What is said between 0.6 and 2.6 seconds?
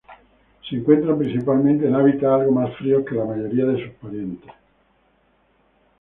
Se encuentran principalmente en hábitats algo